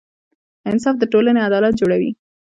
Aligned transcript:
انصاف 0.69 0.95
د 0.99 1.03
ټولنې 1.13 1.39
عدالت 1.47 1.73
جوړوي. 1.81 2.11